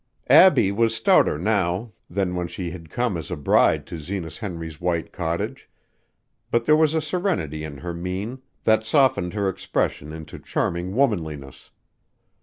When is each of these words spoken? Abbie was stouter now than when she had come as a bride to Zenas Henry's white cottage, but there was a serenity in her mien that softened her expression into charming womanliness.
Abbie 0.31 0.71
was 0.71 0.95
stouter 0.95 1.37
now 1.37 1.91
than 2.09 2.33
when 2.35 2.47
she 2.47 2.71
had 2.71 2.89
come 2.89 3.17
as 3.17 3.29
a 3.29 3.35
bride 3.35 3.85
to 3.85 3.99
Zenas 3.99 4.39
Henry's 4.39 4.81
white 4.81 5.11
cottage, 5.13 5.69
but 6.49 6.65
there 6.65 6.75
was 6.75 6.95
a 6.95 7.01
serenity 7.01 7.63
in 7.63 7.77
her 7.77 7.93
mien 7.93 8.41
that 8.63 8.83
softened 8.83 9.35
her 9.35 9.47
expression 9.47 10.11
into 10.11 10.39
charming 10.39 10.95
womanliness. 10.95 11.69